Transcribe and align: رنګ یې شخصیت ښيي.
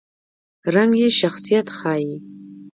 رنګ 0.75 0.91
یې 1.01 1.07
شخصیت 1.19 1.67
ښيي. 1.77 2.15